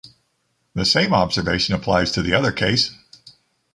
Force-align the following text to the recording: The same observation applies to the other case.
The 0.73 0.83
same 0.83 1.13
observation 1.13 1.75
applies 1.75 2.11
to 2.13 2.23
the 2.23 2.33
other 2.33 2.51
case. 2.51 2.89